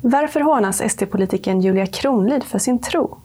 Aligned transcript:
Varför 0.00 0.40
hånas 0.40 0.80
SD-politikern 0.80 1.60
Julia 1.60 1.86
Kronlid 1.86 2.44
för 2.44 2.58
sin 2.58 2.78
tro? 2.78 3.16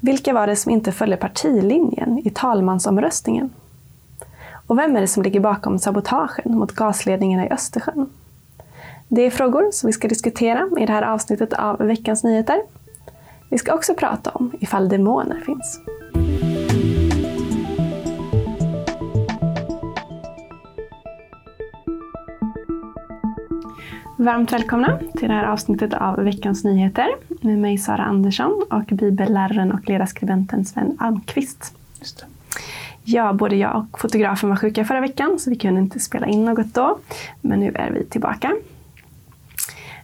Vilka 0.00 0.32
var 0.32 0.46
det 0.46 0.56
som 0.56 0.72
inte 0.72 0.92
följde 0.92 1.16
partilinjen 1.16 2.18
i 2.24 2.30
talmansomröstningen? 2.30 3.50
Och 4.66 4.78
vem 4.78 4.96
är 4.96 5.00
det 5.00 5.06
som 5.06 5.22
ligger 5.22 5.40
bakom 5.40 5.78
sabotagen 5.78 6.58
mot 6.58 6.72
gasledningarna 6.72 7.46
i 7.46 7.50
Östersjön? 7.50 8.10
Det 9.08 9.22
är 9.22 9.30
frågor 9.30 9.70
som 9.72 9.86
vi 9.86 9.92
ska 9.92 10.08
diskutera 10.08 10.68
i 10.78 10.86
det 10.86 10.92
här 10.92 11.02
avsnittet 11.02 11.52
av 11.52 11.78
Veckans 11.78 12.24
Nyheter. 12.24 12.62
Vi 13.50 13.58
ska 13.58 13.74
också 13.74 13.94
prata 13.94 14.30
om 14.30 14.52
ifall 14.60 14.88
demoner 14.88 15.40
finns. 15.40 15.80
Varmt 24.26 24.52
välkomna 24.52 24.98
till 25.18 25.28
det 25.28 25.34
här 25.34 25.44
avsnittet 25.44 25.94
av 25.94 26.16
Veckans 26.16 26.64
Nyheter 26.64 27.06
med 27.40 27.58
mig 27.58 27.78
Sara 27.78 28.04
Andersson 28.04 28.64
och 28.70 28.84
bibelläraren 28.84 29.72
och 29.72 29.88
ledarskribenten 29.88 30.64
Sven 30.64 30.96
Almqvist. 30.98 31.74
Ja, 33.04 33.32
både 33.32 33.56
jag 33.56 33.76
och 33.76 34.00
fotografen 34.00 34.48
var 34.48 34.56
sjuka 34.56 34.84
förra 34.84 35.00
veckan 35.00 35.38
så 35.38 35.50
vi 35.50 35.56
kunde 35.56 35.80
inte 35.80 36.00
spela 36.00 36.26
in 36.26 36.44
något 36.44 36.74
då. 36.74 36.98
Men 37.40 37.60
nu 37.60 37.72
är 37.74 37.90
vi 37.90 38.04
tillbaka. 38.04 38.52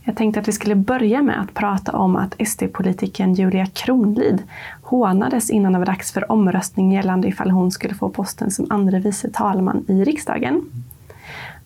Jag 0.04 0.16
tänkte 0.16 0.40
att 0.40 0.48
vi 0.48 0.52
skulle 0.52 0.74
börja 0.74 1.22
med 1.22 1.40
att 1.40 1.54
prata 1.54 1.92
om 1.92 2.16
att 2.16 2.34
SD-politikern 2.38 3.34
Julia 3.34 3.66
Kronlid 3.66 4.42
hånades 4.82 5.50
innan 5.50 5.72
det 5.72 5.78
var 5.78 5.86
dags 5.86 6.12
för 6.12 6.32
omröstning 6.32 6.92
gällande 6.92 7.28
ifall 7.28 7.50
hon 7.50 7.70
skulle 7.70 7.94
få 7.94 8.08
posten 8.08 8.50
som 8.50 8.66
andre 8.70 8.98
vice 8.98 9.30
talman 9.30 9.84
i 9.88 10.04
riksdagen. 10.04 10.64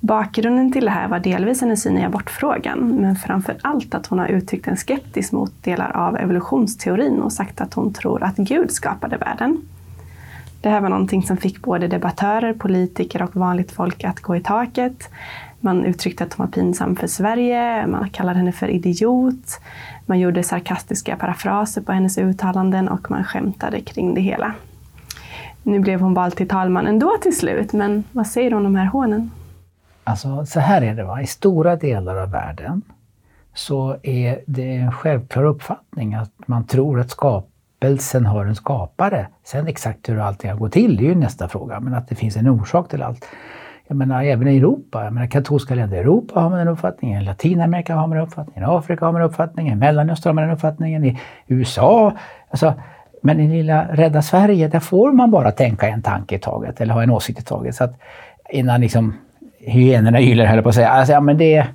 Bakgrunden 0.06 0.72
till 0.72 0.84
det 0.84 0.90
här 0.90 1.08
var 1.08 1.18
delvis 1.18 1.60
hennes 1.60 1.82
syn 1.82 1.98
i 1.98 2.04
abortfrågan, 2.04 2.78
men 3.00 3.16
framför 3.16 3.56
allt 3.62 3.94
att 3.94 4.06
hon 4.06 4.18
har 4.18 4.26
uttryckt 4.26 4.68
en 4.68 4.76
skeptisk 4.76 5.32
mot 5.32 5.62
delar 5.62 5.96
av 5.96 6.16
evolutionsteorin 6.16 7.22
och 7.22 7.32
sagt 7.32 7.60
att 7.60 7.74
hon 7.74 7.92
tror 7.92 8.22
att 8.22 8.36
Gud 8.36 8.70
skapade 8.70 9.16
världen. 9.16 9.62
Det 10.60 10.68
här 10.68 10.80
var 10.80 10.88
någonting 10.88 11.22
som 11.22 11.36
fick 11.36 11.62
både 11.62 11.88
debattörer, 11.88 12.52
politiker 12.52 13.22
och 13.22 13.36
vanligt 13.36 13.72
folk 13.72 14.04
att 14.04 14.20
gå 14.20 14.36
i 14.36 14.40
taket. 14.40 15.10
Man 15.60 15.84
uttryckte 15.84 16.24
att 16.24 16.34
hon 16.34 16.46
var 16.46 16.52
pinsam 16.52 16.96
för 16.96 17.06
Sverige, 17.06 17.86
man 17.86 18.10
kallade 18.10 18.38
henne 18.38 18.52
för 18.52 18.68
idiot, 18.68 19.60
man 20.06 20.18
gjorde 20.18 20.42
sarkastiska 20.42 21.16
parafraser 21.16 21.80
på 21.80 21.92
hennes 21.92 22.18
uttalanden 22.18 22.88
och 22.88 23.10
man 23.10 23.24
skämtade 23.24 23.80
kring 23.80 24.14
det 24.14 24.20
hela. 24.20 24.54
Nu 25.62 25.78
blev 25.78 26.00
hon 26.00 26.14
vald 26.14 26.36
till 26.36 26.48
talman 26.48 26.86
ändå 26.86 27.16
till 27.22 27.36
slut, 27.36 27.72
men 27.72 28.04
vad 28.12 28.26
säger 28.26 28.50
du 28.50 28.56
om 28.56 28.64
de 28.64 28.76
här 28.76 28.86
hånen? 28.86 29.30
Alltså 30.06 30.46
så 30.46 30.60
här 30.60 30.82
är 30.82 30.94
det, 30.94 31.04
va? 31.04 31.20
i 31.20 31.26
stora 31.26 31.76
delar 31.76 32.16
av 32.16 32.30
världen 32.30 32.82
så 33.54 33.96
är 34.02 34.40
det 34.46 34.76
en 34.76 34.92
självklar 34.92 35.44
uppfattning 35.44 36.14
att 36.14 36.32
man 36.46 36.66
tror 36.66 37.00
att 37.00 37.10
skapelsen 37.10 38.26
har 38.26 38.46
en 38.46 38.54
skapare. 38.54 39.28
Sen 39.44 39.66
exakt 39.66 40.08
hur 40.08 40.18
allting 40.18 40.50
har 40.50 40.58
gått 40.58 40.72
till, 40.72 40.96
det 40.96 41.04
är 41.04 41.08
ju 41.08 41.14
nästa 41.14 41.48
fråga, 41.48 41.80
men 41.80 41.94
att 41.94 42.08
det 42.08 42.14
finns 42.14 42.36
en 42.36 42.48
orsak 42.48 42.88
till 42.88 43.02
allt. 43.02 43.26
Jag 43.86 43.96
menar 43.96 44.24
även 44.24 44.48
i 44.48 44.56
Europa, 44.56 45.04
jag 45.04 45.12
menar 45.12 45.26
katolska 45.26 45.74
länder 45.74 45.96
i 45.96 46.00
Europa 46.00 46.40
har 46.40 46.50
man 46.50 46.58
den 46.58 46.68
uppfattningen, 46.68 47.22
i 47.22 47.24
Latinamerika 47.24 47.94
har 47.94 48.06
man 48.06 48.16
den 48.16 48.26
uppfattningen, 48.26 48.62
i 48.62 48.72
Afrika 48.72 49.04
har 49.04 49.12
man 49.12 49.20
den 49.20 49.30
uppfattningen, 49.30 49.72
i 49.72 49.76
Mellanöstern 49.76 50.28
har 50.28 50.34
man 50.34 50.44
den 50.44 50.54
uppfattningen, 50.54 51.04
i 51.04 51.18
USA. 51.46 52.12
Alltså, 52.50 52.74
men 53.22 53.40
i 53.40 53.48
lilla 53.48 53.86
rädda 53.92 54.22
Sverige, 54.22 54.68
där 54.68 54.80
får 54.80 55.12
man 55.12 55.30
bara 55.30 55.50
tänka 55.50 55.88
en 55.88 56.02
tanke 56.02 56.34
i 56.34 56.38
taget 56.38 56.80
eller 56.80 56.94
ha 56.94 57.02
en 57.02 57.10
åsikt 57.10 57.40
i 57.40 57.42
taget. 57.42 57.74
Så 57.74 57.84
att 57.84 57.94
innan 58.50 58.80
liksom 58.80 59.14
hyenorna 59.66 60.20
ylar, 60.20 60.46
höll 60.46 60.62
på 60.62 60.68
att 60.68 60.74
säga. 60.74 60.88
Alltså, 60.88 61.12
ja, 61.12 61.20
men 61.20 61.38
det, 61.38 61.66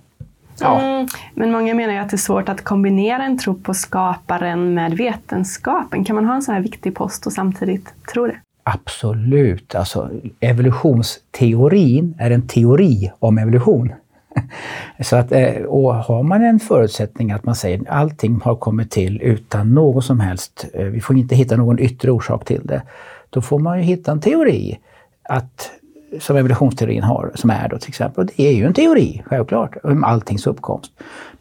ja. 0.60 0.82
Mm, 0.82 1.08
men 1.34 1.52
många 1.52 1.74
menar 1.74 1.94
ju 1.94 2.00
att 2.00 2.10
det 2.10 2.16
är 2.16 2.18
svårt 2.18 2.50
att 2.50 2.64
kombinera 2.64 3.24
en 3.24 3.38
tro 3.38 3.54
på 3.54 3.74
skaparen 3.74 4.74
med 4.74 4.94
vetenskapen. 4.98 6.04
Kan 6.04 6.16
man 6.16 6.26
ha 6.26 6.36
en 6.36 6.42
så 6.42 6.52
här 6.52 6.62
viktig 6.62 6.96
post 6.96 7.26
och 7.26 7.34
samtidigt 7.34 7.94
tro 8.14 8.28
det? 8.28 8.36
Absolut. 8.64 9.76
Alltså, 9.76 10.10
evolutionsteorin 10.40 12.16
är 12.20 12.32
en 12.32 12.48
teori 12.48 13.12
om 13.20 13.38
evolution. 13.38 13.94
Så 15.00 15.16
att, 15.16 15.32
eh, 15.32 15.56
och 15.56 15.96
har 15.96 16.24
man 16.24 16.44
en 16.44 16.60
förutsättning 16.60 17.32
att 17.32 17.46
man 17.46 17.56
säger 17.56 17.80
att 17.80 17.88
allting 17.88 18.42
har 18.44 18.56
kommit 18.56 18.92
till 18.92 19.22
utan 19.22 19.74
någon 19.74 20.02
som 20.02 20.20
helst, 20.20 20.66
eh, 20.74 20.86
vi 20.86 21.02
får 21.02 21.18
inte 21.18 21.36
hitta 21.36 21.56
någon 21.56 21.80
yttre 21.80 22.12
orsak 22.12 22.46
till 22.46 22.62
det, 22.64 22.82
då 23.30 23.42
får 23.42 23.60
man 23.60 23.78
ju 23.78 23.84
hitta 23.84 24.12
en 24.12 24.22
teori 24.22 24.80
att 25.24 25.72
som 26.20 26.38
evolutionsteorin 26.38 27.04
har, 27.04 27.32
som 27.36 27.50
är 27.50 27.70
då 27.70 27.78
till 27.78 27.90
exempel. 27.90 28.22
Och 28.22 28.32
det 28.36 28.48
är 28.48 28.52
ju 28.52 28.66
en 28.66 28.74
teori, 28.74 29.24
självklart, 29.26 29.78
om 29.84 30.04
alltings 30.04 30.48
uppkomst. 30.48 30.92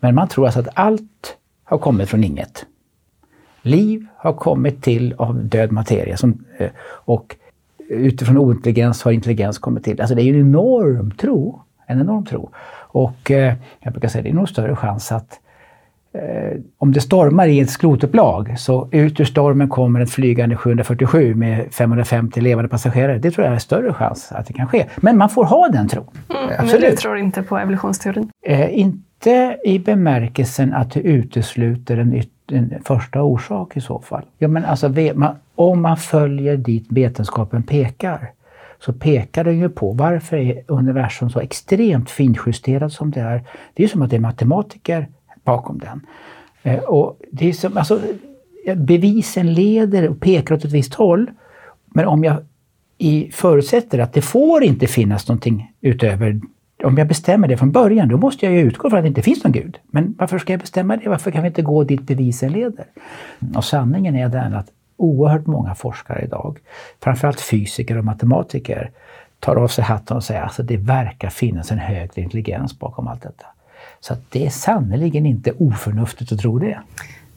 Men 0.01 0.15
man 0.15 0.29
tror 0.29 0.45
alltså 0.45 0.61
att 0.61 0.69
allt 0.75 1.37
har 1.65 1.79
kommit 1.79 2.09
från 2.09 2.25
inget. 2.25 2.67
Liv 3.63 4.07
har 4.17 4.33
kommit 4.33 4.83
till 4.83 5.15
av 5.19 5.45
död 5.45 5.73
materia 5.73 6.17
som, 6.17 6.45
eh, 6.59 6.71
och 6.83 7.37
utifrån 7.89 8.39
ointelligens 8.39 9.03
har 9.03 9.13
intelligens 9.13 9.59
kommit 9.59 9.85
till. 9.85 10.01
Alltså 10.01 10.15
det 10.15 10.23
är 10.23 10.25
ju 10.25 10.41
en 10.41 10.49
enorm 10.49 11.11
tro. 11.11 11.63
En 11.87 12.01
enorm 12.01 12.27
tro. 12.27 12.51
Och 12.93 13.31
eh, 13.31 13.55
jag 13.81 13.93
brukar 13.93 14.09
säga 14.09 14.21
att 14.21 14.25
det 14.25 14.31
är 14.31 14.35
nog 14.35 14.49
större 14.49 14.77
chans 14.77 15.13
att 15.13 15.41
om 16.79 16.93
det 16.93 17.01
stormar 17.01 17.47
i 17.47 17.61
ett 17.61 17.71
skrotupplag 17.71 18.55
så 18.59 18.89
ut 18.93 19.21
ur 19.21 19.25
stormen 19.25 19.69
kommer 19.69 20.01
ett 20.01 20.11
flygande 20.11 20.57
747 20.57 21.35
med 21.35 21.75
550 21.75 22.41
levande 22.41 22.69
passagerare. 22.69 23.19
Det 23.19 23.31
tror 23.31 23.47
jag 23.47 23.55
är 23.55 23.59
större 23.59 23.93
chans 23.93 24.33
att 24.33 24.47
det 24.47 24.53
kan 24.53 24.69
ske. 24.69 24.87
Men 24.97 25.17
man 25.17 25.29
får 25.29 25.45
ha 25.45 25.69
den 25.69 25.89
tron. 25.89 26.07
Mm, 26.29 26.67
men 26.67 26.81
du 26.81 26.97
tror 26.97 27.19
inte 27.19 27.43
på 27.43 27.59
evolutionsteorin? 27.59 28.31
Eh, 28.45 28.79
inte 28.79 29.57
i 29.65 29.79
bemärkelsen 29.79 30.75
att 30.75 30.93
det 30.93 31.01
utesluter 31.01 31.97
en, 31.97 32.23
en 32.53 32.75
första 32.85 33.23
orsak 33.23 33.77
i 33.77 33.81
så 33.81 34.01
fall. 34.01 34.25
Ja, 34.39 34.49
men 34.49 34.65
alltså, 34.65 34.89
man, 35.15 35.37
om 35.55 35.83
man 35.83 35.97
följer 35.97 36.57
dit 36.57 36.87
vetenskapen 36.89 37.63
pekar 37.63 38.31
så 38.79 38.93
pekar 38.93 39.45
den 39.45 39.59
ju 39.59 39.69
på 39.69 39.93
varför 39.93 40.37
är 40.37 40.63
universum 40.67 41.31
så 41.31 41.41
extremt 41.41 42.11
finjusterat 42.11 42.93
som 42.93 43.11
det 43.11 43.21
är. 43.21 43.43
Det 43.75 43.85
är 43.85 43.89
som 43.89 44.03
att 44.03 44.11
det 44.11 44.17
är 44.17 44.21
matematiker 44.21 45.09
bakom 45.45 45.79
den. 45.79 46.07
Eh, 46.63 46.79
och 46.79 47.21
det 47.31 47.49
är 47.49 47.53
som, 47.53 47.77
alltså, 47.77 48.01
bevisen 48.77 49.55
leder 49.55 50.09
och 50.09 50.21
pekar 50.21 50.55
åt 50.55 50.65
ett 50.65 50.73
visst 50.73 50.95
håll. 50.95 51.31
Men 51.85 52.07
om 52.07 52.25
jag 52.25 52.37
i, 52.99 53.31
förutsätter 53.33 53.99
att 53.99 54.13
det 54.13 54.23
får 54.23 54.63
inte 54.63 54.87
finnas 54.87 55.29
någonting 55.29 55.73
utöver 55.81 56.41
om 56.85 56.99
jag 56.99 57.09
bestämmer 57.09 57.49
det 57.49 57.57
från 57.57 57.73
början, 57.73 58.09
då 58.09 58.17
måste 58.17 58.47
jag 58.47 58.55
ju 58.55 58.61
utgå 58.61 58.91
från 58.91 58.99
att 58.99 59.05
det 59.05 59.09
inte 59.09 59.23
finns 59.23 59.45
någon 59.45 59.53
Gud. 59.53 59.79
Men 59.91 60.15
varför 60.19 60.39
ska 60.39 60.53
jag 60.53 60.61
bestämma 60.61 60.97
det? 60.97 61.09
Varför 61.09 61.31
kan 61.31 61.43
vi 61.43 61.49
inte 61.49 61.63
gå 61.63 61.85
dit 61.85 62.03
bevisen 62.03 62.53
leder? 62.53 62.87
Och 63.55 63.65
sanningen 63.65 64.17
är 64.17 64.29
den 64.29 64.55
att 64.55 64.67
oerhört 64.97 65.47
många 65.47 65.75
forskare 65.75 66.23
idag, 66.25 66.59
framförallt 67.03 67.41
fysiker 67.41 67.99
och 67.99 68.05
matematiker, 68.05 68.91
tar 69.41 69.57
av 69.57 69.69
sig 69.69 69.85
hatten 69.85 70.17
och 70.17 70.25
säger 70.25 70.41
att 70.41 70.47
alltså, 70.47 70.63
det 70.63 70.77
verkar 70.77 71.31
finnas 71.31 71.71
en 71.71 71.79
högre 71.79 72.23
intelligens 72.23 72.79
bakom 72.79 73.09
allt 73.09 73.23
detta. 73.23 73.47
Så 74.01 74.15
det 74.29 74.47
är 74.47 74.51
sannerligen 74.51 75.27
inte 75.27 75.53
oförnuftigt 75.53 76.33
att 76.33 76.39
tro 76.39 76.59
det. 76.59 76.81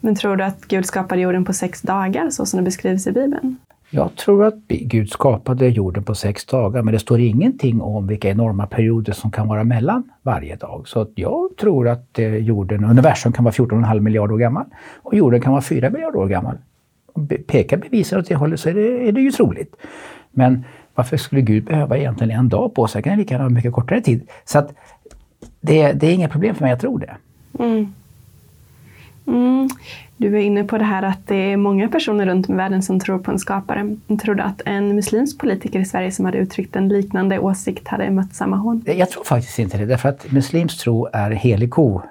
Men 0.00 0.14
tror 0.14 0.36
du 0.36 0.44
att 0.44 0.60
Gud 0.60 0.86
skapade 0.86 1.20
jorden 1.20 1.44
på 1.44 1.52
sex 1.52 1.82
dagar 1.82 2.30
så 2.30 2.46
som 2.46 2.56
det 2.56 2.64
beskrivs 2.64 3.06
i 3.06 3.12
Bibeln? 3.12 3.56
Jag 3.90 4.16
tror 4.16 4.44
att 4.44 4.68
Gud 4.68 5.10
skapade 5.10 5.68
jorden 5.68 6.04
på 6.04 6.14
sex 6.14 6.44
dagar, 6.44 6.82
men 6.82 6.94
det 6.94 7.00
står 7.00 7.20
ingenting 7.20 7.80
om 7.80 8.06
vilka 8.06 8.28
enorma 8.28 8.66
perioder 8.66 9.12
som 9.12 9.30
kan 9.30 9.48
vara 9.48 9.64
mellan 9.64 10.10
varje 10.22 10.56
dag. 10.56 10.88
Så 10.88 11.06
jag 11.14 11.56
tror 11.60 11.88
att 11.88 12.18
eh, 12.18 12.36
jorden, 12.36 12.84
universum 12.84 13.32
kan 13.32 13.44
vara 13.44 13.52
14,5 13.52 14.00
miljarder 14.00 14.34
år 14.34 14.38
gammal 14.38 14.64
och 15.02 15.14
jorden 15.14 15.40
kan 15.40 15.52
vara 15.52 15.62
4 15.62 15.90
miljarder 15.90 16.18
år 16.18 16.28
gammal. 16.28 16.56
Pekar 17.46 17.76
bevisen 17.76 18.18
åt 18.18 18.28
det 18.28 18.34
hållet 18.34 18.60
så 18.60 18.68
är 18.68 18.74
det, 18.74 19.08
är 19.08 19.12
det 19.12 19.20
ju 19.20 19.30
troligt. 19.30 19.76
Men 20.30 20.64
varför 20.94 21.16
skulle 21.16 21.40
Gud 21.40 21.64
behöva 21.64 21.98
egentligen 21.98 22.38
en 22.38 22.48
dag 22.48 22.74
på 22.74 22.86
sig? 22.86 22.98
Han 22.98 23.02
kan 23.02 23.18
lika 23.18 23.34
gärna 23.34 23.44
ha 23.44 23.50
mycket 23.50 23.72
kortare 23.72 24.00
tid. 24.00 24.28
Så 24.44 24.58
att 24.58 24.74
det, 25.66 25.92
det 25.92 26.06
är 26.06 26.14
inga 26.14 26.28
problem 26.28 26.54
för 26.54 26.62
mig, 26.62 26.70
jag 26.70 26.80
tror 26.80 26.98
det. 26.98 27.16
Mm. 27.64 27.94
Mm. 29.26 29.68
Du 30.16 30.36
är 30.36 30.40
inne 30.40 30.64
på 30.64 30.78
det 30.78 30.84
här 30.84 31.02
att 31.02 31.26
det 31.26 31.34
är 31.34 31.56
många 31.56 31.88
personer 31.88 32.26
runt 32.26 32.48
om 32.48 32.54
i 32.54 32.56
världen 32.56 32.82
som 32.82 33.00
tror 33.00 33.18
på 33.18 33.30
en 33.30 33.38
skapare. 33.38 33.96
Tror 34.22 34.34
du 34.34 34.42
att 34.42 34.62
en 34.66 34.94
muslimsk 34.94 35.38
politiker 35.38 35.80
i 35.80 35.84
Sverige 35.84 36.12
som 36.12 36.24
hade 36.24 36.38
uttryckt 36.38 36.76
en 36.76 36.88
liknande 36.88 37.38
åsikt 37.38 37.88
hade 37.88 38.10
mött 38.10 38.34
samma 38.34 38.56
hån? 38.56 38.84
Jag 38.86 39.10
tror 39.10 39.24
faktiskt 39.24 39.58
inte 39.58 39.78
det, 39.78 39.86
därför 39.86 40.08
att 40.08 40.32
muslimsk 40.32 40.78
tro 40.78 41.08
är 41.12 41.30
helig 41.30 41.70
ko 41.70 42.02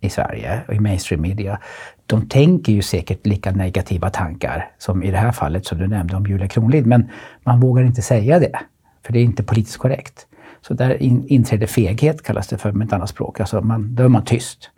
i 0.00 0.10
Sverige 0.10 0.60
och 0.68 0.74
i 0.74 0.80
mainstream 0.80 1.22
media. 1.22 1.58
De 2.06 2.28
tänker 2.28 2.72
ju 2.72 2.82
säkert 2.82 3.26
lika 3.26 3.50
negativa 3.50 4.10
tankar 4.10 4.70
som 4.78 5.02
i 5.02 5.10
det 5.10 5.18
här 5.18 5.32
fallet 5.32 5.66
som 5.66 5.78
du 5.78 5.86
nämnde 5.86 6.16
om 6.16 6.26
Julia 6.26 6.48
Kronlid, 6.48 6.86
men 6.86 7.10
man 7.44 7.60
vågar 7.60 7.84
inte 7.84 8.02
säga 8.02 8.38
det, 8.38 8.60
för 9.06 9.12
det 9.12 9.18
är 9.18 9.24
inte 9.24 9.42
politiskt 9.42 9.78
korrekt. 9.78 10.26
Så 10.62 10.74
där 10.74 11.02
in, 11.02 11.24
inträder 11.26 11.66
feghet, 11.66 12.22
kallas 12.22 12.48
det 12.48 12.58
för 12.58 12.72
med 12.72 12.86
ett 12.86 12.92
annat 12.92 13.10
språk. 13.10 13.40
Alltså 13.40 13.60
man, 13.60 13.94
då 13.94 14.02
är 14.02 14.08
man 14.08 14.24
tyst. 14.24 14.70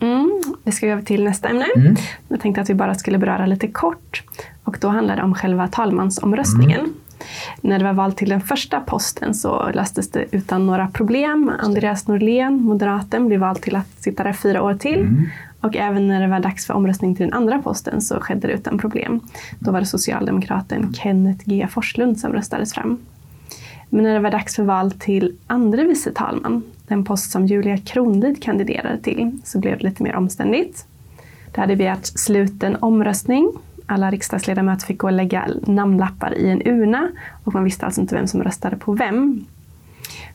Mm, 0.00 0.42
vi 0.64 0.72
ska 0.72 0.86
gå 0.86 0.92
över 0.92 1.02
till 1.02 1.24
nästa 1.24 1.48
ämne. 1.48 1.66
Mm. 1.76 1.96
Jag 2.28 2.40
tänkte 2.40 2.60
att 2.60 2.70
vi 2.70 2.74
bara 2.74 2.94
skulle 2.94 3.18
beröra 3.18 3.46
lite 3.46 3.68
kort. 3.68 4.22
Och 4.64 4.78
då 4.80 4.88
handlar 4.88 5.16
det 5.16 5.22
om 5.22 5.34
själva 5.34 5.68
talmansomröstningen. 5.68 6.80
Mm. 6.80 6.94
När 7.60 7.78
det 7.78 7.84
var 7.84 7.92
val 7.92 8.12
till 8.12 8.28
den 8.28 8.40
första 8.40 8.80
posten 8.80 9.34
så 9.34 9.70
löstes 9.74 10.10
det 10.10 10.24
utan 10.30 10.66
några 10.66 10.86
problem. 10.86 11.52
Andreas 11.58 12.08
Norlén, 12.08 12.60
moderaten, 12.60 13.26
blev 13.26 13.40
vald 13.40 13.62
till 13.62 13.76
att 13.76 14.02
sitta 14.02 14.24
där 14.24 14.32
fyra 14.32 14.62
år 14.62 14.74
till. 14.74 15.00
Mm. 15.00 15.28
Och 15.60 15.76
även 15.76 16.08
när 16.08 16.20
det 16.20 16.28
var 16.28 16.40
dags 16.40 16.66
för 16.66 16.74
omröstning 16.74 17.16
till 17.16 17.26
den 17.26 17.34
andra 17.34 17.62
posten 17.62 18.00
så 18.00 18.20
skedde 18.20 18.46
det 18.46 18.52
utan 18.52 18.78
problem. 18.78 19.20
Då 19.58 19.72
var 19.72 19.80
det 19.80 19.86
socialdemokraten 19.86 20.94
Kenneth 20.94 21.44
G 21.44 21.66
Forslund 21.70 22.18
som 22.20 22.32
röstades 22.32 22.74
fram. 22.74 22.98
Men 23.88 24.04
när 24.04 24.14
det 24.14 24.20
var 24.20 24.30
dags 24.30 24.56
för 24.56 24.62
val 24.62 24.90
till 24.90 25.36
andre 25.46 25.84
vice 25.84 26.12
talman, 26.12 26.62
den 26.88 27.04
post 27.04 27.30
som 27.30 27.46
Julia 27.46 27.78
Kronlid 27.78 28.42
kandiderade 28.42 28.98
till, 28.98 29.38
så 29.44 29.58
blev 29.58 29.78
det 29.78 29.84
lite 29.84 30.02
mer 30.02 30.16
omständigt. 30.16 30.86
Det 31.54 31.60
hade 31.60 31.76
begärts 31.76 32.12
sluten 32.14 32.76
omröstning. 32.80 33.52
Alla 33.86 34.10
riksdagsledamöter 34.10 34.86
fick 34.86 34.98
gå 34.98 35.06
och 35.06 35.12
lägga 35.12 35.48
namnlappar 35.66 36.38
i 36.38 36.50
en 36.50 36.62
urna 36.66 37.08
och 37.44 37.54
man 37.54 37.64
visste 37.64 37.86
alltså 37.86 38.00
inte 38.00 38.14
vem 38.14 38.26
som 38.26 38.42
röstade 38.42 38.76
på 38.76 38.92
vem. 38.92 39.44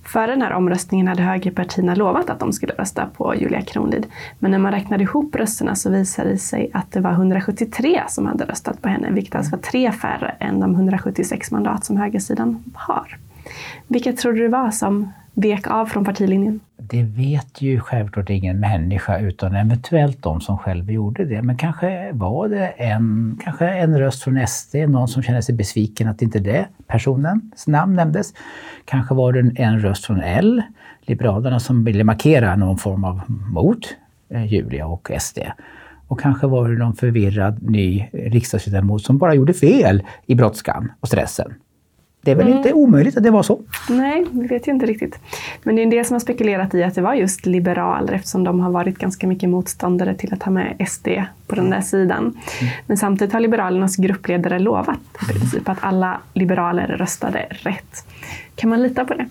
Före 0.03 0.31
den 0.31 0.41
här 0.41 0.53
omröstningen 0.53 1.07
hade 1.07 1.23
högerpartierna 1.23 1.95
lovat 1.95 2.29
att 2.29 2.39
de 2.39 2.53
skulle 2.53 2.73
rösta 2.73 3.05
på 3.05 3.35
Julia 3.35 3.61
Kronlid. 3.61 4.07
Men 4.39 4.51
när 4.51 4.57
man 4.57 4.71
räknade 4.71 5.03
ihop 5.03 5.35
rösterna 5.35 5.75
så 5.75 5.89
visade 5.89 6.29
det 6.29 6.37
sig 6.37 6.69
att 6.73 6.91
det 6.91 6.99
var 6.99 7.11
173 7.11 8.03
som 8.07 8.25
hade 8.25 8.45
röstat 8.45 8.81
på 8.81 8.89
henne, 8.89 9.11
vilket 9.11 9.35
alltså 9.35 9.51
var 9.51 9.59
tre 9.59 9.91
färre 9.91 10.35
än 10.39 10.59
de 10.59 10.75
176 10.75 11.51
mandat 11.51 11.85
som 11.85 11.97
högersidan 11.97 12.63
har. 12.73 13.17
Vilka 13.87 14.13
tror 14.13 14.33
du 14.33 14.41
det 14.41 14.49
var 14.49 14.71
som 14.71 15.11
vek 15.33 15.67
av 15.67 15.85
från 15.85 16.05
partilinjen? 16.05 16.59
Det 16.77 17.03
vet 17.03 17.61
ju 17.61 17.79
självklart 17.79 18.29
ingen 18.29 18.59
människa 18.59 19.19
utan 19.19 19.55
eventuellt 19.55 20.23
de 20.23 20.41
som 20.41 20.57
själva 20.57 20.91
gjorde 20.91 21.25
det. 21.25 21.41
Men 21.41 21.57
kanske 21.57 22.11
var 22.11 22.47
det 22.47 22.67
en, 22.67 23.39
kanske 23.43 23.69
en 23.69 23.99
röst 23.99 24.23
från 24.23 24.47
SD, 24.47 24.75
någon 24.75 25.07
som 25.07 25.23
kände 25.23 25.41
sig 25.41 25.55
besviken 25.55 26.07
att 26.07 26.21
inte 26.21 26.39
det 26.39 26.67
personens 26.87 27.67
namn 27.67 27.95
nämndes. 27.95 28.33
Kanske 28.85 29.15
var 29.15 29.33
det 29.33 29.61
en 29.61 29.79
röst 29.79 30.05
från 30.05 30.21
L, 30.21 30.61
Liberalerna, 31.01 31.59
som 31.59 31.83
ville 31.83 32.03
markera 32.03 32.55
någon 32.55 32.77
form 32.77 33.03
av 33.03 33.21
mot 33.27 33.95
eh, 34.29 34.45
Julia 34.45 34.87
och 34.87 35.11
SD. 35.19 35.39
Och 36.07 36.19
kanske 36.19 36.47
var 36.47 36.69
det 36.69 36.77
någon 36.77 36.95
förvirrad 36.95 37.69
ny 37.69 38.09
riksdagsledamot 38.13 39.01
som 39.01 39.17
bara 39.17 39.33
gjorde 39.33 39.53
fel 39.53 40.03
i 40.25 40.35
brådskan 40.35 40.91
och 40.99 41.07
stressen. 41.07 41.53
Det 42.21 42.31
är 42.31 42.35
väl 42.35 42.47
mm. 42.47 42.57
inte 42.57 42.73
omöjligt 42.73 43.17
att 43.17 43.23
det 43.23 43.31
var 43.31 43.43
så? 43.43 43.61
Nej, 43.89 44.25
vi 44.31 44.47
vet 44.47 44.67
ju 44.67 44.71
inte 44.71 44.85
riktigt. 44.85 45.19
Men 45.63 45.75
det 45.75 45.81
är 45.81 45.83
en 45.83 45.89
del 45.89 46.05
som 46.05 46.13
har 46.13 46.19
spekulerat 46.19 46.73
i 46.73 46.83
att 46.83 46.95
det 46.95 47.01
var 47.01 47.13
just 47.13 47.45
liberaler 47.45 48.13
eftersom 48.13 48.43
de 48.43 48.59
har 48.59 48.71
varit 48.71 48.97
ganska 48.97 49.27
mycket 49.27 49.49
motståndare 49.49 50.15
till 50.15 50.33
att 50.33 50.43
ha 50.43 50.51
med 50.51 50.87
SD 50.87 51.07
på 51.47 51.55
den 51.55 51.69
där 51.69 51.81
sidan. 51.81 52.23
Mm. 52.23 52.73
Men 52.87 52.97
samtidigt 52.97 53.33
har 53.33 53.39
Liberalernas 53.39 53.95
gruppledare 53.95 54.59
lovat 54.59 54.99
i 55.29 55.33
princip 55.33 55.69
att 55.69 55.77
alla 55.81 56.21
liberaler 56.33 56.87
röstade 56.87 57.47
rätt. 57.49 58.05
Kan 58.55 58.69
man 58.69 58.83
lita 58.83 59.05
på 59.05 59.13
det? 59.13 59.25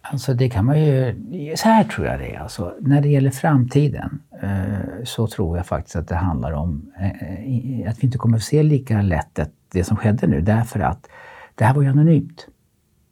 Alltså 0.00 0.34
det 0.34 0.48
kan 0.48 0.64
man 0.64 0.80
ju... 0.80 1.16
Så 1.56 1.68
här 1.68 1.84
tror 1.84 2.06
jag 2.06 2.18
det 2.18 2.34
är. 2.34 2.40
Alltså, 2.40 2.74
när 2.80 3.00
det 3.00 3.08
gäller 3.08 3.30
framtiden 3.30 4.22
eh, 4.42 5.04
så 5.04 5.26
tror 5.26 5.56
jag 5.56 5.66
faktiskt 5.66 5.96
att 5.96 6.08
det 6.08 6.14
handlar 6.14 6.52
om 6.52 6.92
eh, 7.00 7.90
att 7.90 8.02
vi 8.02 8.06
inte 8.06 8.18
kommer 8.18 8.36
att 8.36 8.42
se 8.42 8.62
lika 8.62 9.02
lätt 9.02 9.38
det 9.72 9.84
som 9.84 9.96
skedde 9.96 10.26
nu 10.26 10.40
därför 10.40 10.80
att 10.80 11.08
det 11.58 11.64
här 11.64 11.74
var 11.74 11.82
ju 11.82 11.88
anonymt. 11.88 12.46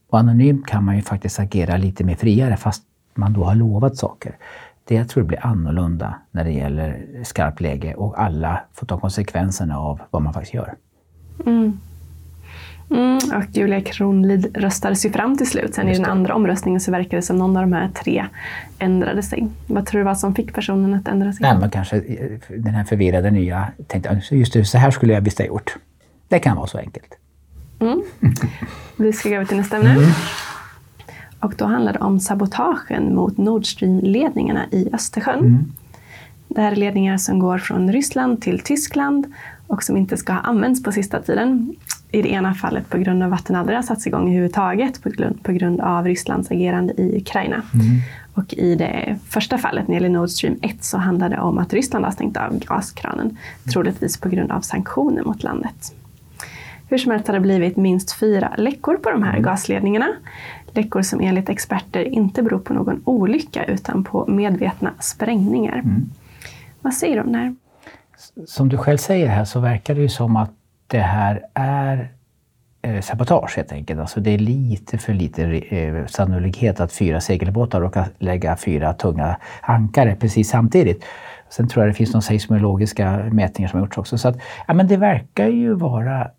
Och 0.09 0.19
anonymt 0.19 0.67
kan 0.67 0.85
man 0.85 0.97
ju 0.97 1.03
faktiskt 1.03 1.41
agera 1.41 1.77
lite 1.77 2.05
mer 2.05 2.15
friare 2.15 2.57
fast 2.57 2.83
man 3.15 3.33
då 3.33 3.45
har 3.45 3.55
lovat 3.55 3.97
saker. 3.97 4.37
Det 4.85 4.95
jag 4.95 5.09
tror 5.09 5.25
blir 5.25 5.47
annorlunda 5.47 6.15
när 6.31 6.45
det 6.45 6.53
gäller 6.53 7.07
skarpt 7.25 7.61
läge 7.61 7.95
och 7.95 8.23
alla 8.23 8.61
får 8.73 8.87
ta 8.87 9.01
konsekvenserna 9.01 9.79
av 9.79 10.01
vad 10.11 10.23
man 10.23 10.33
faktiskt 10.33 10.55
gör. 10.55 10.75
Mm. 11.47 11.81
Mm, 12.91 13.17
och 13.17 13.45
Julia 13.53 13.81
Kronlid 13.81 14.57
röstades 14.57 15.07
ju 15.07 15.11
fram 15.11 15.37
till 15.37 15.47
slut. 15.47 15.75
Sen 15.75 15.89
i 15.89 15.95
den 15.95 16.05
andra 16.05 16.35
omröstningen 16.35 16.81
så 16.81 16.91
verkade 16.91 17.17
det 17.17 17.23
som 17.23 17.39
någon 17.39 17.57
av 17.57 17.63
de 17.63 17.73
här 17.73 17.89
tre 17.89 18.27
ändrade 18.79 19.23
sig. 19.23 19.49
Vad 19.67 19.87
tror 19.87 19.99
du 19.99 20.05
var 20.05 20.15
som 20.15 20.35
fick 20.35 20.55
personen 20.55 20.95
att 20.95 21.09
ändra 21.09 21.33
sig? 21.33 21.43
Nej, 21.43 21.59
men 21.61 21.71
kanske 21.71 21.97
eh, 21.97 22.57
den 22.59 22.75
här 22.75 22.85
förvirrade 22.85 23.31
nya 23.31 23.69
tänkte 23.87 24.21
just 24.31 24.53
det, 24.53 24.65
så 24.65 24.79
här 24.79 24.91
skulle 24.91 25.13
jag 25.13 25.21
visst 25.21 25.39
ha 25.39 25.47
gjort. 25.47 25.77
Det 26.29 26.39
kan 26.39 26.57
vara 26.57 26.67
så 26.67 26.79
enkelt. 26.79 27.19
Mm. 27.87 28.03
Vi 28.97 29.13
ska 29.13 29.29
gå 29.29 29.35
över 29.35 29.45
till 29.45 29.57
nästa 29.57 29.77
ämne. 29.77 29.91
Mm. 29.91 30.11
Och 31.41 31.55
då 31.57 31.65
handlar 31.65 31.93
det 31.93 31.99
om 31.99 32.21
sabotagen 32.21 33.15
mot 33.15 33.39
Nord 33.39 33.67
Stream-ledningarna 33.67 34.67
i 34.71 34.89
Östersjön. 34.93 35.39
Mm. 35.39 35.73
Det 36.49 36.61
här 36.61 36.73
är 36.73 36.77
ledningar 36.77 37.17
som 37.17 37.39
går 37.39 37.59
från 37.59 37.93
Ryssland 37.93 38.43
till 38.43 38.61
Tyskland 38.61 39.35
och 39.67 39.83
som 39.83 39.97
inte 39.97 40.17
ska 40.17 40.33
ha 40.33 40.41
använts 40.41 40.83
på 40.83 40.93
sista 40.93 41.23
tiden. 41.23 41.75
I 42.11 42.23
det 42.23 42.29
ena 42.29 42.55
fallet 42.55 42.91
på 42.91 42.99
grund 42.99 43.23
av 43.23 43.33
att 43.33 43.47
den 43.47 43.57
aldrig 43.57 43.79
har 43.79 43.83
satts 43.83 44.07
igång 44.07 44.23
överhuvudtaget 44.23 45.03
på 45.03 45.09
grund, 45.09 45.43
på 45.43 45.53
grund 45.53 45.81
av 45.81 46.05
Rysslands 46.05 46.51
agerande 46.51 46.95
i 46.97 47.21
Ukraina. 47.21 47.63
Mm. 47.75 48.01
Och 48.35 48.55
i 48.55 48.75
det 48.75 49.17
första 49.29 49.59
fallet, 49.59 49.89
när 49.89 49.95
det 49.95 50.05
gäller 50.05 50.19
Nord 50.19 50.31
Stream 50.31 50.57
1, 50.63 50.85
så 50.85 50.99
handlar 50.99 51.29
det 51.29 51.39
om 51.39 51.59
att 51.59 51.73
Ryssland 51.73 52.05
har 52.05 52.13
stängt 52.13 52.37
av 52.37 52.59
gaskranen, 52.59 53.39
troligtvis 53.73 54.17
på 54.17 54.29
grund 54.29 54.53
av 54.53 54.61
sanktioner 54.61 55.23
mot 55.23 55.43
landet. 55.43 55.95
Hur 56.89 56.99
som 56.99 57.13
helst 57.13 57.27
har 57.27 57.35
det 57.35 57.41
blivit 57.41 57.77
minst 57.77 58.13
fyra 58.13 58.55
läckor 58.57 58.97
på 58.97 59.11
de 59.11 59.23
här 59.23 59.31
mm. 59.31 59.43
gasledningarna. 59.43 60.09
Läckor 60.73 61.03
som 61.03 61.21
enligt 61.21 61.49
experter 61.49 62.05
inte 62.05 62.43
beror 62.43 62.59
på 62.59 62.75
någon 62.75 63.03
olycka 63.05 63.65
utan 63.65 64.05
på 64.05 64.27
medvetna 64.27 64.91
sprängningar. 65.01 65.79
Mm. 65.79 66.11
Vad 66.81 66.95
säger 66.95 67.17
du 67.17 67.23
om 67.23 67.33
det 67.33 67.39
här? 67.39 67.55
Som 68.47 68.69
du 68.69 68.77
själv 68.77 68.97
säger 68.97 69.27
här 69.27 69.45
så 69.45 69.61
verkar 69.61 69.95
det 69.95 70.01
ju 70.01 70.09
som 70.09 70.37
att 70.37 70.51
det 70.87 70.99
här 70.99 71.43
är 71.55 72.09
eh, 72.83 73.01
sabotage 73.01 73.57
helt 73.57 73.73
enkelt. 73.73 74.01
Alltså 74.01 74.21
det 74.21 74.31
är 74.31 74.39
lite 74.39 74.99
för 74.99 75.13
lite 75.15 75.43
eh, 75.43 76.07
sannolikhet 76.07 76.81
att 76.81 76.93
fyra 76.93 77.21
segelbåtar 77.21 77.81
råkar 77.81 78.09
lägga 78.19 78.57
fyra 78.57 78.93
tunga 78.93 79.37
ankare 79.61 80.17
precis 80.21 80.49
samtidigt. 80.49 81.05
Sen 81.49 81.69
tror 81.69 81.85
jag 81.85 81.91
det 81.91 81.97
finns 81.97 82.13
några 82.13 82.23
seismologiska 82.23 83.29
mätningar 83.33 83.69
som 83.69 83.81
har 83.81 83.87
gjorts 83.87 83.99
också. 83.99 84.19
Så 84.19 84.29
att, 84.29 84.37
ja, 84.67 84.75
men 84.75 84.87
det 84.87 84.97
verkar 84.97 85.47
ju 85.47 85.75
vara 85.75 86.31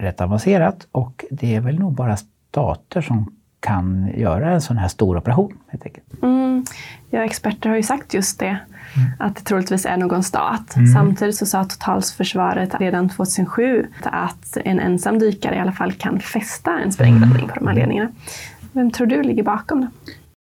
rätt 0.00 0.20
avancerat 0.20 0.86
och 0.92 1.24
det 1.30 1.54
är 1.56 1.60
väl 1.60 1.78
nog 1.78 1.92
bara 1.92 2.16
stater 2.16 3.00
som 3.00 3.30
kan 3.60 4.10
göra 4.16 4.50
en 4.50 4.60
sån 4.60 4.78
här 4.78 4.88
stor 4.88 5.16
operation. 5.16 5.58
Helt 5.68 5.84
enkelt. 5.84 6.22
Mm. 6.22 6.64
Ja, 7.10 7.24
experter 7.24 7.68
har 7.68 7.76
ju 7.76 7.82
sagt 7.82 8.14
just 8.14 8.38
det, 8.38 8.46
mm. 8.46 9.10
att 9.18 9.36
det 9.36 9.42
troligtvis 9.42 9.86
är 9.86 9.96
någon 9.96 10.22
stat. 10.22 10.76
Mm. 10.76 10.92
Samtidigt 10.92 11.36
så 11.36 11.46
sa 11.46 11.64
totalförsvaret 11.64 12.80
redan 12.80 13.08
2007 13.08 13.86
att 14.02 14.56
en 14.64 14.80
ensam 14.80 15.18
dykare 15.18 15.54
i 15.54 15.58
alla 15.58 15.72
fall 15.72 15.92
kan 15.92 16.20
fästa 16.20 16.80
en 16.80 16.92
sprängladdning 16.92 17.48
på 17.48 17.54
de 17.54 17.66
här 17.66 17.72
mm. 17.72 17.76
ledningarna. 17.76 18.10
Vem 18.72 18.90
tror 18.90 19.06
du 19.06 19.22
ligger 19.22 19.42
bakom 19.42 19.80
det? 19.80 19.88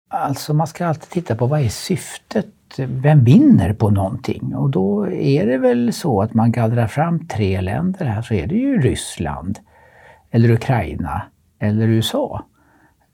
Alltså 0.09 0.55
man 0.55 0.67
ska 0.67 0.87
alltid 0.87 1.11
titta 1.11 1.37
på 1.37 1.47
vad 1.47 1.61
är 1.61 1.69
syftet 1.69 2.47
vem 2.79 3.25
vinner 3.25 3.73
på 3.73 3.91
någonting? 3.91 4.55
Och 4.55 4.71
då 4.71 5.13
är 5.13 5.47
det 5.47 5.59
väl 5.59 5.93
så 5.93 6.23
att 6.23 6.35
man 6.35 6.53
gallrar 6.53 6.87
fram 6.87 7.27
tre 7.27 7.61
länder 7.61 8.05
här 8.05 8.23
så 8.23 8.35
är 8.35 8.47
det 8.47 8.55
ju 8.55 8.81
Ryssland, 8.81 9.59
eller 10.31 10.51
Ukraina, 10.51 11.23
eller 11.59 11.89
USA. 11.89 12.45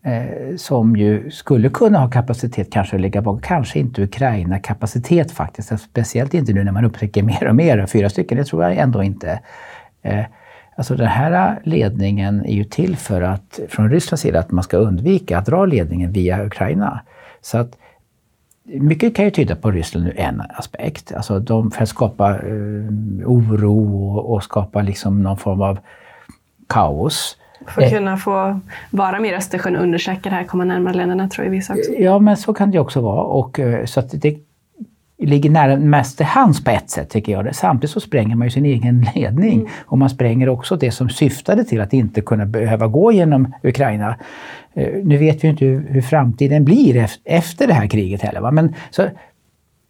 Eh, 0.04 0.56
som 0.56 0.96
ju 0.96 1.30
skulle 1.30 1.68
kunna 1.68 1.98
ha 1.98 2.10
kapacitet 2.10 2.72
kanske 2.72 2.96
att 2.96 3.02
lägga 3.02 3.22
bakom. 3.22 3.40
kanske 3.40 3.78
inte 3.78 4.02
Ukraina 4.02 4.58
kapacitet 4.58 5.32
faktiskt. 5.32 5.80
Speciellt 5.80 6.34
inte 6.34 6.52
nu 6.52 6.64
när 6.64 6.72
man 6.72 6.84
upptäcker 6.84 7.22
mer 7.40 7.48
och 7.48 7.56
mer, 7.56 7.86
fyra 7.86 8.10
stycken, 8.10 8.38
det 8.38 8.44
tror 8.44 8.64
jag 8.64 8.76
ändå 8.76 9.02
inte. 9.02 9.40
Eh, 10.02 10.24
alltså 10.76 10.94
den 10.94 11.06
här 11.06 11.60
ledningen 11.64 12.44
är 12.44 12.54
ju 12.54 12.64
till 12.64 12.96
för 12.96 13.22
att, 13.22 13.60
från 13.68 13.90
Rysslands 13.90 14.22
sida, 14.22 14.38
att 14.38 14.50
man 14.50 14.64
ska 14.64 14.76
undvika 14.76 15.38
att 15.38 15.46
dra 15.46 15.66
ledningen 15.66 16.12
via 16.12 16.46
Ukraina. 16.46 17.00
Så 17.40 17.58
att 17.58 17.76
mycket 18.64 19.16
kan 19.16 19.24
ju 19.24 19.30
tyda 19.30 19.56
på 19.56 19.70
Ryssland 19.70 20.06
ur 20.06 20.20
en 20.20 20.42
aspekt. 20.48 21.12
Alltså 21.12 21.38
de, 21.38 21.70
för 21.70 21.82
att 21.82 21.88
skapa 21.88 22.30
eh, 22.30 22.84
oro 23.24 24.08
och, 24.10 24.34
och, 24.34 24.42
skapa 24.42 24.82
liksom 24.82 25.22
någon 25.22 25.36
form 25.36 25.62
av 25.62 25.78
kaos. 26.68 27.36
För 27.66 27.82
att 27.82 27.92
eh, 27.92 27.98
kunna 27.98 28.16
få 28.16 28.60
vara 28.90 29.20
mer 29.20 29.34
Östersjön 29.34 29.76
och 29.76 29.82
undersöka 29.82 30.30
det 30.30 30.36
här, 30.36 30.44
komma 30.44 30.64
närmare 30.64 30.94
länderna 30.94 31.28
tror 31.28 31.44
jag 31.44 31.50
vissa 31.50 31.72
också. 31.72 31.92
Ja, 31.92 32.18
men 32.18 32.36
så 32.36 32.54
kan 32.54 32.70
det 32.70 32.78
också 32.78 33.00
vara. 33.00 33.22
Och, 33.22 33.60
eh, 33.60 33.84
så 33.84 34.00
att 34.00 34.10
det 34.22 34.38
ligger 35.26 35.50
nära 35.50 35.76
mest 35.76 36.16
till 36.16 36.26
hands 36.26 36.64
på 36.64 36.70
ett 36.70 36.90
sätt 36.90 37.10
tycker 37.10 37.32
jag. 37.32 37.54
Samtidigt 37.54 37.90
så 37.90 38.00
spränger 38.00 38.36
man 38.36 38.46
ju 38.46 38.50
sin 38.50 38.64
egen 38.64 39.06
ledning. 39.14 39.60
Mm. 39.60 39.68
Och 39.84 39.98
man 39.98 40.10
spränger 40.10 40.48
också 40.48 40.76
det 40.76 40.90
som 40.90 41.08
syftade 41.08 41.64
till 41.64 41.80
att 41.80 41.92
inte 41.92 42.20
kunna 42.20 42.46
behöva 42.46 42.86
gå 42.86 43.12
genom 43.12 43.54
Ukraina. 43.62 44.16
Eh, 44.74 44.88
nu 45.04 45.16
vet 45.16 45.44
vi 45.44 45.48
inte 45.48 45.64
hur 45.64 46.00
framtiden 46.00 46.64
blir 46.64 47.08
efter 47.24 47.66
det 47.66 47.74
här 47.74 47.86
kriget 47.86 48.22
heller. 48.22 48.40
Va? 48.40 48.50
Men, 48.50 48.74
så, 48.90 49.08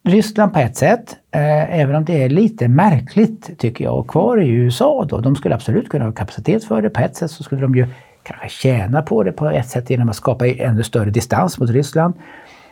Ryssland 0.05 0.53
på 0.53 0.59
ett 0.59 0.75
sätt, 0.75 1.15
eh, 1.31 1.79
även 1.79 1.95
om 1.95 2.05
det 2.05 2.23
är 2.23 2.29
lite 2.29 2.67
märkligt 2.67 3.59
tycker 3.59 3.83
jag. 3.83 3.99
Och 3.99 4.07
kvar 4.07 4.37
är 4.37 4.45
ju 4.45 4.63
USA 4.63 5.05
då. 5.09 5.19
De 5.19 5.35
skulle 5.35 5.55
absolut 5.55 5.89
kunna 5.89 6.05
ha 6.05 6.11
kapacitet 6.11 6.63
för 6.63 6.81
det. 6.81 6.89
På 6.89 7.01
ett 7.01 7.15
sätt 7.15 7.31
så 7.31 7.43
skulle 7.43 7.61
de 7.61 7.75
ju 7.75 7.87
kanske 8.23 8.49
tjäna 8.49 9.01
på 9.01 9.23
det 9.23 9.31
på 9.31 9.49
ett 9.49 9.67
sätt 9.67 9.89
genom 9.89 10.09
att 10.09 10.15
skapa 10.15 10.47
ännu 10.47 10.83
större 10.83 11.09
distans 11.09 11.59
mot 11.59 11.69
Ryssland. 11.69 12.13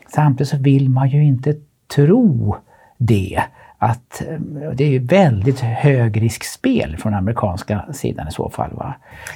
Samtidigt 0.08 0.50
så 0.50 0.58
vill 0.58 0.90
man 0.90 1.10
ju 1.10 1.24
inte 1.24 1.56
tro 1.96 2.56
det. 2.98 3.44
Att 3.78 4.22
eh, 4.28 4.40
det 4.74 4.84
är 4.84 4.90
ju 4.90 5.00
väldigt 5.00 5.60
högriskspel 5.60 6.98
från 6.98 7.14
amerikanska 7.14 7.86
sidan 7.94 8.28
i 8.28 8.32
så 8.32 8.50
fall. 8.50 8.74
Va? 8.74 8.94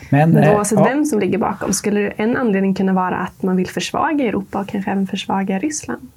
Men, 0.10 0.32
Men 0.32 0.44
eh, 0.44 0.56
oavsett 0.56 0.80
ja. 0.80 0.86
vem 0.86 1.06
som 1.06 1.20
ligger 1.20 1.38
bakom, 1.38 1.74
skulle 1.74 2.10
en 2.10 2.38
anledning 2.38 2.76
kunna 2.76 2.94
vara 2.94 3.16
att 3.16 3.44
man 3.44 3.56
vill 3.56 3.68
försvaga 3.68 4.26
Europa 4.26 4.60
och 4.60 4.68
kanske 4.68 4.92
även 4.92 5.08
försvaga 5.08 5.60
Ryssland? 5.60 6.08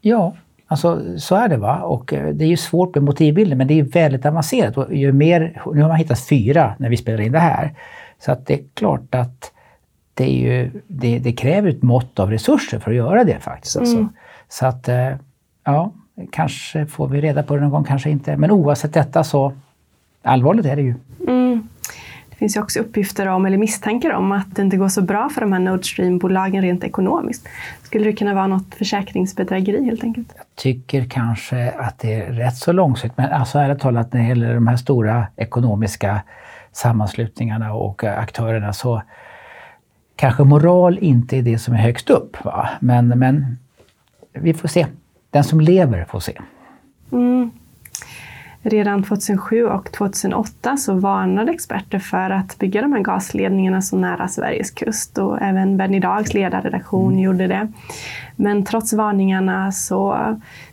Ja, 0.00 0.34
Alltså, 0.70 1.18
så 1.18 1.36
är 1.36 1.48
det. 1.48 1.56
va. 1.56 1.78
Och 1.78 2.12
eh, 2.12 2.34
det 2.34 2.44
är 2.44 2.48
ju 2.48 2.56
svårt 2.56 2.94
med 2.94 3.04
motivbilder, 3.04 3.56
men 3.56 3.66
det 3.66 3.78
är 3.78 3.82
väldigt 3.82 4.26
avancerat. 4.26 4.76
Och 4.76 4.94
ju 4.94 5.12
mer, 5.12 5.62
nu 5.74 5.80
har 5.80 5.88
man 5.88 5.96
hittat 5.96 6.20
fyra 6.20 6.74
när 6.78 6.88
vi 6.88 6.96
spelar 6.96 7.20
in 7.20 7.32
det 7.32 7.38
här. 7.38 7.74
Så 8.18 8.32
att 8.32 8.46
det 8.46 8.54
är 8.54 8.60
klart 8.74 9.14
att 9.14 9.52
det, 10.14 10.26
ju, 10.28 10.70
det, 10.86 11.18
det 11.18 11.32
kräver 11.32 11.68
ett 11.68 11.82
mått 11.82 12.18
av 12.18 12.30
resurser 12.30 12.78
för 12.78 12.90
att 12.90 12.96
göra 12.96 13.24
det 13.24 13.38
faktiskt. 13.40 13.76
Alltså. 13.76 13.96
Mm. 13.96 14.08
Så 14.48 14.66
att, 14.66 14.88
ja, 15.64 15.92
kanske 16.32 16.86
får 16.86 17.08
vi 17.08 17.20
reda 17.20 17.42
på 17.42 17.54
det 17.54 17.60
någon 17.60 17.70
gång, 17.70 17.84
kanske 17.84 18.10
inte. 18.10 18.36
Men 18.36 18.50
oavsett 18.50 18.94
detta 18.94 19.24
så 19.24 19.52
allvarligt 20.22 20.66
är 20.66 20.76
det 20.76 20.82
ju. 20.82 20.94
Mm 21.28 21.68
finns 22.40 22.56
ju 22.56 22.60
också 22.60 22.80
uppgifter 22.80 23.26
om, 23.26 23.46
eller 23.46 23.58
misstankar 23.58 24.10
om, 24.10 24.32
att 24.32 24.56
det 24.56 24.62
inte 24.62 24.76
går 24.76 24.88
så 24.88 25.02
bra 25.02 25.28
för 25.28 25.40
de 25.40 25.52
här 25.52 25.60
Nord 25.60 25.84
Stream-bolagen 25.84 26.62
rent 26.62 26.84
ekonomiskt. 26.84 27.48
Skulle 27.82 28.04
det 28.04 28.12
kunna 28.12 28.34
vara 28.34 28.46
något 28.46 28.74
försäkringsbedrägeri 28.74 29.84
helt 29.84 30.04
enkelt? 30.04 30.28
Jag 30.36 30.46
tycker 30.54 31.04
kanske 31.04 31.70
att 31.70 31.98
det 31.98 32.14
är 32.14 32.32
rätt 32.32 32.56
så 32.56 32.72
långsiktigt, 32.72 33.18
men 33.18 33.32
alltså 33.32 33.58
ärligt 33.58 33.80
talat 33.80 34.12
när 34.12 34.20
det 34.20 34.28
gäller 34.28 34.54
de 34.54 34.66
här 34.66 34.76
stora 34.76 35.26
ekonomiska 35.36 36.22
sammanslutningarna 36.72 37.72
och 37.72 38.04
aktörerna 38.04 38.72
så 38.72 39.02
kanske 40.16 40.44
moral 40.44 40.98
inte 40.98 41.36
är 41.36 41.42
det 41.42 41.58
som 41.58 41.74
är 41.74 41.78
högst 41.78 42.10
upp. 42.10 42.44
Va? 42.44 42.68
Men, 42.80 43.08
men 43.08 43.58
vi 44.32 44.54
får 44.54 44.68
se. 44.68 44.86
Den 45.30 45.44
som 45.44 45.60
lever 45.60 46.04
får 46.04 46.20
se. 46.20 46.40
Mm. 47.12 47.50
Redan 48.62 49.02
2007 49.02 49.64
och 49.64 49.92
2008 49.92 50.76
så 50.76 50.94
varnade 50.94 51.52
experter 51.52 51.98
för 51.98 52.30
att 52.30 52.58
bygga 52.58 52.82
de 52.82 52.92
här 52.92 53.00
gasledningarna 53.00 53.82
så 53.82 53.96
nära 53.96 54.28
Sveriges 54.28 54.70
kust 54.70 55.18
och 55.18 55.42
även 55.42 55.76
Benny 55.76 56.00
Dags 56.00 56.34
ledarredaktion 56.34 57.12
mm. 57.12 57.24
gjorde 57.24 57.46
det. 57.46 57.68
Men 58.36 58.64
trots 58.64 58.92
varningarna 58.92 59.72
så, 59.72 60.18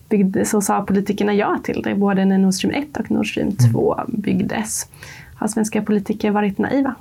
byggde, 0.10 0.46
så 0.46 0.62
sa 0.62 0.82
politikerna 0.82 1.34
ja 1.34 1.60
till 1.64 1.82
det, 1.82 1.96
både 1.96 2.26
när 2.26 2.38
Nord 2.38 2.54
Stream 2.54 2.84
1 2.84 2.98
och 2.98 3.12
Nord 3.12 3.32
Stream 3.32 3.52
2 3.72 3.94
mm. 3.94 4.22
byggdes. 4.22 4.88
Har 5.36 5.48
svenska 5.48 5.82
politiker 5.82 6.32
varit 6.32 6.58
naiva? 6.58 6.96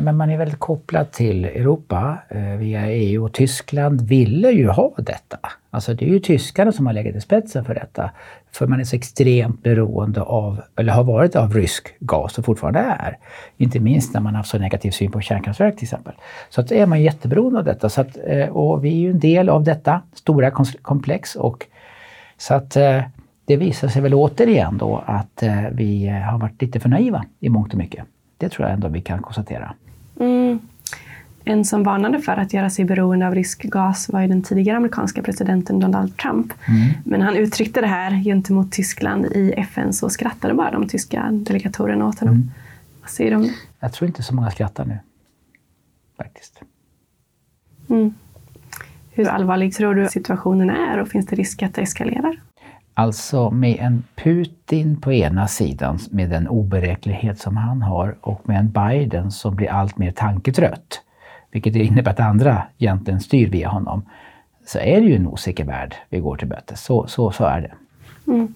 Men 0.00 0.16
man 0.16 0.30
är 0.30 0.38
väldigt 0.38 0.58
kopplad 0.58 1.12
till 1.12 1.44
Europa 1.44 2.18
eh, 2.28 2.56
via 2.56 2.86
EU 2.86 3.24
och 3.24 3.32
Tyskland 3.32 4.00
ville 4.00 4.50
ju 4.50 4.68
ha 4.68 4.94
detta. 4.96 5.38
Alltså 5.70 5.94
det 5.94 6.04
är 6.04 6.08
ju 6.08 6.18
tyskarna 6.18 6.72
som 6.72 6.86
har 6.86 6.92
legat 6.92 7.16
i 7.16 7.20
spetsen 7.20 7.64
för 7.64 7.74
detta. 7.74 8.10
För 8.52 8.66
man 8.66 8.80
är 8.80 8.84
så 8.84 8.96
extremt 8.96 9.62
beroende 9.62 10.22
av, 10.22 10.62
eller 10.76 10.92
har 10.92 11.04
varit 11.04 11.36
av 11.36 11.54
rysk 11.54 11.94
gas 12.00 12.38
och 12.38 12.44
fortfarande 12.44 12.80
är. 12.80 13.18
Inte 13.56 13.80
minst 13.80 14.14
när 14.14 14.20
man 14.20 14.34
har 14.34 14.38
haft 14.38 14.50
så 14.50 14.58
negativ 14.58 14.90
syn 14.90 15.10
på 15.10 15.20
kärnkraftverk 15.20 15.76
till 15.76 15.84
exempel. 15.84 16.14
Så 16.50 16.60
att 16.60 16.72
är 16.72 16.86
man 16.86 17.02
jätteberoende 17.02 17.58
av 17.58 17.64
detta. 17.64 17.88
Så 17.88 18.00
att, 18.00 18.18
eh, 18.26 18.48
och 18.48 18.84
vi 18.84 18.88
är 18.88 18.98
ju 18.98 19.10
en 19.10 19.18
del 19.18 19.48
av 19.48 19.64
detta 19.64 20.02
stora 20.12 20.50
komplex. 20.82 21.36
Och, 21.36 21.66
så 22.38 22.54
att 22.54 22.76
eh, 22.76 23.02
det 23.44 23.56
visar 23.56 23.88
sig 23.88 24.02
väl 24.02 24.14
återigen 24.14 24.78
då 24.78 25.04
att 25.06 25.42
eh, 25.42 25.62
vi 25.72 26.08
har 26.08 26.38
varit 26.38 26.62
lite 26.62 26.80
för 26.80 26.88
naiva 26.88 27.24
i 27.40 27.48
mångt 27.48 27.72
och 27.72 27.78
mycket. 27.78 28.04
Det 28.38 28.48
tror 28.48 28.68
jag 28.68 28.74
ändå 28.74 28.88
vi 28.88 29.00
kan 29.00 29.22
konstatera. 29.22 29.74
Mm. 30.20 30.58
En 31.44 31.64
som 31.64 31.82
varnade 31.82 32.20
för 32.20 32.32
att 32.36 32.52
göra 32.52 32.70
sig 32.70 32.84
beroende 32.84 33.26
av 33.26 33.34
rysk 33.34 33.62
gas 33.62 34.08
var 34.08 34.20
ju 34.20 34.28
den 34.28 34.42
tidigare 34.42 34.76
amerikanska 34.76 35.22
presidenten 35.22 35.80
Donald 35.80 36.16
Trump. 36.16 36.52
Mm. 36.68 36.92
Men 37.04 37.22
han 37.22 37.36
uttryckte 37.36 37.80
det 37.80 37.86
här 37.86 38.22
gentemot 38.24 38.72
Tyskland 38.72 39.26
i 39.26 39.52
FN 39.56 39.92
så 39.92 40.10
skrattade 40.10 40.54
bara 40.54 40.70
de 40.70 40.88
tyska 40.88 41.28
delegatorerna 41.32 42.06
åt 42.06 42.18
honom. 42.18 42.34
Mm. 42.34 42.50
Vad 43.00 43.10
säger 43.10 43.30
du 43.30 43.36
om 43.36 43.42
det? 43.42 43.52
Jag 43.80 43.92
tror 43.92 44.06
inte 44.06 44.22
så 44.22 44.34
många 44.34 44.50
skrattar 44.50 44.84
nu. 44.84 44.98
Faktiskt. 46.16 46.60
Mm. 47.88 48.14
Hur 49.10 49.28
allvarlig 49.28 49.74
tror 49.74 49.94
du 49.94 50.08
situationen 50.08 50.70
är 50.70 50.98
och 50.98 51.08
finns 51.08 51.26
det 51.26 51.36
risk 51.36 51.62
att 51.62 51.74
det 51.74 51.82
eskalerar? 51.82 52.40
Alltså 52.96 53.50
med 53.50 53.76
en 53.80 54.02
Putin 54.14 55.00
på 55.00 55.12
ena 55.12 55.48
sidan 55.48 55.98
med 56.10 56.30
den 56.30 56.48
oberäknelighet 56.48 57.40
som 57.40 57.56
han 57.56 57.82
har 57.82 58.16
och 58.20 58.48
med 58.48 58.58
en 58.58 58.70
Biden 58.70 59.30
som 59.30 59.56
blir 59.56 59.70
allt 59.70 59.98
mer 59.98 60.10
tanketrött, 60.10 61.00
vilket 61.50 61.76
innebär 61.76 62.10
att 62.10 62.20
andra 62.20 62.62
egentligen 62.78 63.20
styr 63.20 63.50
via 63.50 63.68
honom, 63.68 64.02
så 64.66 64.78
är 64.78 65.00
det 65.00 65.06
ju 65.06 65.16
en 65.16 65.26
osäker 65.26 65.64
värld 65.64 65.94
vi 66.08 66.20
går 66.20 66.36
till 66.36 66.48
mötes. 66.48 66.84
Så, 66.84 67.06
så, 67.06 67.30
så 67.30 67.44
är 67.44 67.60
det. 67.60 67.72
Mm. 68.32 68.54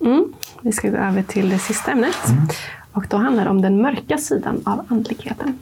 Mm. 0.00 0.32
Vi 0.62 0.72
ska 0.72 0.90
gå 0.90 0.96
över 0.96 1.22
till 1.22 1.48
det 1.48 1.58
sista 1.58 1.92
ämnet. 1.92 2.28
Mm. 2.28 2.46
Och 2.92 3.06
då 3.10 3.16
handlar 3.16 3.44
det 3.44 3.50
om 3.50 3.62
den 3.62 3.82
mörka 3.82 4.18
sidan 4.18 4.62
av 4.64 4.86
andligheten. 4.88 5.58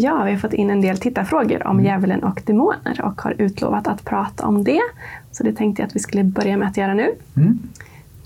Ja, 0.00 0.22
vi 0.24 0.30
har 0.30 0.38
fått 0.38 0.52
in 0.52 0.70
en 0.70 0.80
del 0.80 0.98
tittarfrågor 0.98 1.66
om 1.66 1.78
mm. 1.78 1.84
djävulen 1.84 2.24
och 2.24 2.42
demoner 2.46 3.00
och 3.04 3.20
har 3.20 3.34
utlovat 3.38 3.88
att 3.88 4.04
prata 4.04 4.46
om 4.46 4.64
det. 4.64 4.80
Så 5.32 5.44
det 5.44 5.52
tänkte 5.52 5.82
jag 5.82 5.86
att 5.86 5.96
vi 5.96 6.00
skulle 6.00 6.24
börja 6.24 6.56
med 6.56 6.68
att 6.68 6.76
göra 6.76 6.94
nu. 6.94 7.14
Mm. 7.36 7.58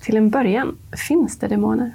Till 0.00 0.16
en 0.16 0.30
början, 0.30 0.76
finns 1.08 1.38
det 1.38 1.48
demoner? 1.48 1.92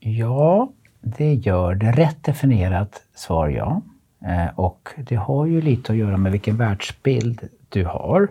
Ja, 0.00 0.72
det 1.00 1.34
gör 1.34 1.74
det. 1.74 1.92
Rätt 1.92 2.24
definierat 2.24 3.02
svar 3.14 3.48
ja. 3.48 3.82
Eh, 4.24 4.58
och 4.58 4.88
det 4.96 5.16
har 5.16 5.46
ju 5.46 5.60
lite 5.60 5.92
att 5.92 5.98
göra 5.98 6.16
med 6.16 6.32
vilken 6.32 6.56
världsbild 6.56 7.48
du 7.68 7.84
har. 7.84 8.28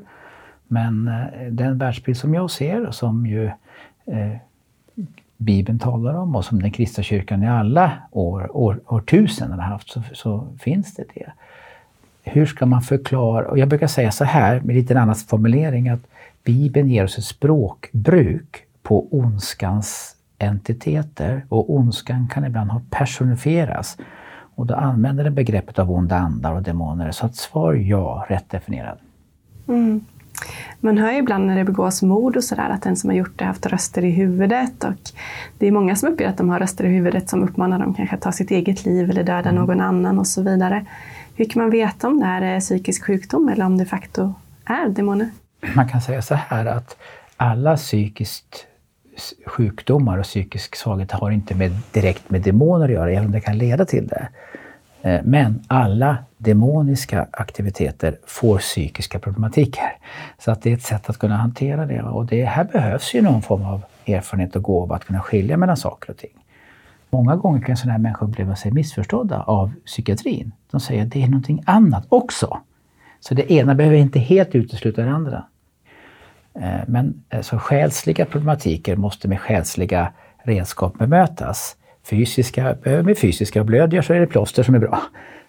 Men 0.68 1.08
eh, 1.08 1.51
den 1.51 1.77
världsbild 1.77 2.18
som 2.18 2.34
jag 2.34 2.51
ser 2.51 2.91
som 2.91 3.25
ju 3.25 3.46
eh, 4.06 4.38
Bibeln 5.41 5.79
talar 5.79 6.13
om 6.13 6.36
och 6.36 6.45
som 6.45 6.62
den 6.62 6.71
kristna 6.71 7.03
kyrkan 7.03 7.43
i 7.43 7.48
alla 7.48 7.91
år, 8.12 8.57
år, 8.57 8.79
årtusenden 8.88 9.60
har 9.60 9.67
haft, 9.67 9.89
så, 9.89 10.03
så, 10.13 10.48
finns 10.60 10.95
det 10.95 11.03
det. 11.13 11.31
Hur 12.24 12.45
ska 12.45 12.65
man 12.65 12.81
förklara, 12.81 13.48
och 13.48 13.60
jag 13.60 13.69
brukar 13.69 13.88
säga 13.88 14.12
så 14.12 14.24
här 14.24 14.62
med 14.62 14.75
lite 14.75 15.00
annan 15.00 15.15
formulering, 15.15 15.89
att 15.89 16.07
Bibeln 16.43 16.89
ger 16.89 17.03
oss 17.03 17.17
ett 17.17 17.24
språkbruk 17.24 18.63
på 18.83 19.07
ondskans 19.12 20.15
entiteter 20.38 21.45
och 21.50 21.74
ondskan 21.74 22.27
kan 22.27 22.45
ibland 22.45 22.71
ha 22.71 22.81
personifieras. 22.89 23.98
Och 24.55 24.65
då 24.65 24.75
använder 24.75 25.24
den 25.24 25.36
begreppet 25.36 25.79
av 25.79 25.91
onda 25.91 26.15
andar 26.15 26.53
och 26.53 26.63
demoner. 26.63 27.12
Så 27.12 27.25
att 27.25 27.36
svar 27.36 27.74
ja, 27.74 28.25
rätt 28.29 28.50
definierat. 28.50 29.00
Mm. 29.67 30.05
Man 30.79 30.98
hör 30.98 31.12
ju 31.12 31.17
ibland 31.17 31.48
när 31.48 31.57
det 31.57 31.63
begås 31.63 32.01
mord 32.01 32.38
och 32.38 32.43
sådär 32.43 32.69
att 32.69 32.81
den 32.81 32.95
som 32.95 33.10
har 33.10 33.17
gjort 33.17 33.31
det 33.36 33.43
har 33.43 33.48
haft 33.48 33.65
röster 33.65 34.05
i 34.05 34.12
huvudet. 34.12 34.83
Och 34.83 35.12
det 35.57 35.67
är 35.67 35.71
många 35.71 35.95
som 35.95 36.10
uppger 36.10 36.27
att 36.27 36.38
de 36.38 36.50
har 36.50 36.60
röster 36.60 36.83
i 36.83 36.88
huvudet 36.88 37.29
som 37.29 37.43
uppmanar 37.43 37.79
dem 37.79 37.93
kanske 37.93 38.15
att 38.15 38.21
ta 38.21 38.31
sitt 38.31 38.51
eget 38.51 38.86
liv 38.86 39.10
eller 39.10 39.24
döda 39.24 39.50
mm. 39.50 39.55
någon 39.55 39.81
annan 39.81 40.19
och 40.19 40.27
så 40.27 40.41
vidare. 40.41 40.86
Hur 41.36 41.45
kan 41.45 41.62
man 41.62 41.71
veta 41.71 42.07
om 42.07 42.19
det 42.19 42.25
här 42.25 42.41
är 42.41 42.60
psykisk 42.60 43.05
sjukdom 43.05 43.50
eller 43.50 43.65
om 43.65 43.77
det 43.77 43.83
de 43.83 43.89
facto 43.89 44.33
är 44.65 44.89
demoner? 44.89 45.29
Man 45.75 45.89
kan 45.89 46.01
säga 46.01 46.21
så 46.21 46.36
här 46.36 46.65
att 46.65 46.98
alla 47.38 47.77
psykiskt 47.77 48.67
sjukdomar 49.45 50.17
och 50.17 50.24
psykisk 50.24 50.75
svaghet 50.75 51.12
har 51.12 51.31
inte 51.31 51.55
med, 51.55 51.71
direkt 51.91 52.29
med 52.29 52.41
demoner 52.41 52.86
att 52.86 52.91
göra, 52.91 53.12
även 53.12 53.25
om 53.25 53.31
det 53.31 53.41
kan 53.41 53.57
leda 53.57 53.86
till 53.86 54.07
det. 54.07 54.27
Eh, 55.01 55.22
men 55.24 55.63
alla 55.67 56.17
demoniska 56.38 57.27
aktiviteter 57.31 58.17
får 58.25 58.58
psykiska 58.58 59.20
problematik 59.20 59.77
här. 59.77 59.93
Så 60.38 60.51
att 60.51 60.62
det 60.62 60.70
är 60.70 60.74
ett 60.74 60.84
sätt 60.84 61.10
att 61.10 61.17
kunna 61.17 61.36
hantera 61.36 61.86
det. 61.86 62.01
Och 62.01 62.25
det 62.25 62.46
här 62.46 62.63
behövs 62.63 63.13
ju 63.13 63.22
någon 63.22 63.41
form 63.41 63.65
av 63.65 63.81
erfarenhet 64.08 64.55
och 64.55 64.63
gåva 64.63 64.96
att 64.96 65.05
kunna 65.05 65.20
skilja 65.20 65.58
mellan 65.58 65.77
saker 65.77 66.12
och 66.12 66.17
ting. 66.17 66.31
Många 67.10 67.36
gånger 67.36 67.62
kan 67.62 67.77
sådana 67.77 67.91
här 67.91 68.00
människor 68.00 68.27
uppleva 68.29 68.55
sig 68.55 68.72
missförstådda 68.72 69.41
av 69.41 69.72
psykiatrin. 69.86 70.51
De 70.72 70.79
säger 70.79 71.03
att 71.03 71.12
det 71.12 71.24
är 71.24 71.27
någonting 71.27 71.63
annat 71.65 72.05
också. 72.10 72.58
Så 73.20 73.34
det 73.34 73.51
ena 73.51 73.75
behöver 73.75 73.98
inte 73.98 74.20
helt 74.20 74.55
utesluta 74.55 75.01
det 75.01 75.12
andra. 75.12 75.43
Eh, 76.53 76.79
men 76.88 77.24
eh, 77.29 77.41
så 77.41 77.58
själsliga 77.60 78.25
problematiker 78.25 78.96
måste 78.96 79.27
med 79.27 79.39
själsliga 79.39 80.13
redskap 80.43 80.98
bemötas. 80.98 81.75
Fysiska, 82.03 82.75
behöver 82.84 83.03
med 83.03 83.17
fysiska 83.17 83.60
och 83.60 83.65
blödjer 83.65 84.01
så 84.01 84.13
är 84.13 84.20
det 84.20 84.27
plåster 84.27 84.63
som 84.63 84.75
är 84.75 84.79
bra. 84.79 85.01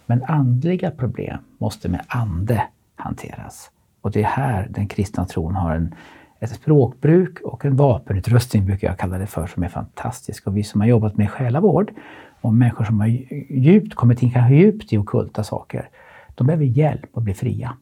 Men 0.06 0.24
andliga 0.24 0.90
problem 0.90 1.38
måste 1.58 1.88
med 1.88 2.00
ande 2.08 2.62
hanteras. 2.96 3.70
Och 4.00 4.10
det 4.10 4.20
är 4.20 4.26
här 4.26 4.68
den 4.70 4.88
kristna 4.88 5.24
tron 5.24 5.54
har 5.54 5.74
en, 5.74 5.94
ett 6.40 6.50
språkbruk 6.50 7.40
och 7.40 7.64
en 7.64 7.76
vapenutrustning, 7.76 8.66
brukar 8.66 8.88
jag 8.88 8.98
kalla 8.98 9.18
det 9.18 9.26
för, 9.26 9.46
som 9.46 9.62
är 9.62 9.68
fantastisk. 9.68 10.46
Och 10.46 10.56
vi 10.56 10.64
som 10.64 10.80
har 10.80 10.88
jobbat 10.88 11.16
med 11.16 11.30
själavård 11.30 11.92
och 12.40 12.54
människor 12.54 12.84
som 12.84 13.00
har 13.00 13.06
djupt, 13.50 13.94
kommit 13.94 14.22
in 14.22 14.30
kanske 14.30 14.54
djupt 14.54 14.92
i 14.92 14.98
okulta 14.98 15.44
saker, 15.44 15.88
de 16.34 16.46
behöver 16.46 16.64
hjälp 16.64 17.16
att 17.16 17.22
bli 17.22 17.34
fria. 17.34 17.76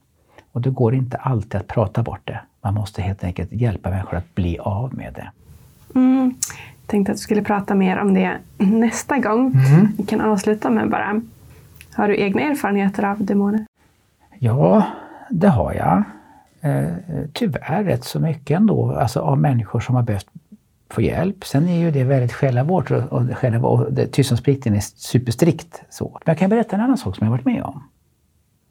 Och 0.53 0.61
det 0.61 0.71
går 0.71 0.95
inte 0.95 1.17
alltid 1.17 1.61
att 1.61 1.67
prata 1.67 2.03
bort 2.03 2.21
det. 2.25 2.41
Man 2.63 2.75
måste 2.75 3.03
helt 3.03 3.25
enkelt 3.25 3.53
hjälpa 3.53 3.91
människor 3.91 4.17
att 4.17 4.35
bli 4.35 4.59
av 4.59 4.95
med 4.95 5.15
det. 5.15 5.31
Mm 5.99 6.35
tänkte 6.91 7.13
att 7.13 7.19
vi 7.19 7.23
skulle 7.23 7.43
prata 7.43 7.75
mer 7.75 7.99
om 7.99 8.15
det 8.15 8.39
nästa 8.59 9.19
gång. 9.19 9.47
Mm. 9.47 9.89
Vi 9.99 10.05
kan 10.05 10.21
avsluta 10.21 10.71
med 10.71 10.91
bara, 10.91 11.21
har 11.95 12.09
du 12.09 12.21
egna 12.21 12.43
erfarenheter 12.43 13.05
av 13.05 13.25
demoner? 13.25 13.65
Ja, 14.39 14.87
det 15.31 15.49
har 15.49 15.73
jag. 15.73 16.03
Eh, 16.61 16.93
tyvärr 17.33 17.85
rätt 17.85 18.05
så 18.05 18.21
mycket 18.21 18.57
ändå, 18.57 18.93
alltså 18.93 19.21
av 19.21 19.39
människor 19.39 19.81
som 19.81 19.95
har 19.95 20.03
behövt 20.03 20.27
få 20.91 21.01
hjälp. 21.01 21.45
Sen 21.45 21.69
är 21.69 21.79
ju 21.79 21.91
det 21.91 22.05
väldigt 22.05 22.33
själavård 22.33 22.91
och, 22.91 23.13
och, 23.13 23.73
och 23.73 23.87
tystnadsplikten 24.13 24.75
är 24.75 24.81
superstrikt. 24.81 25.83
Så. 25.91 26.05
Men 26.05 26.33
jag 26.33 26.39
kan 26.39 26.51
berätta 26.51 26.77
en 26.77 26.83
annan 26.83 26.99
sak 26.99 27.17
som 27.17 27.25
jag 27.25 27.33
varit 27.33 27.45
med 27.45 27.63
om. 27.63 27.83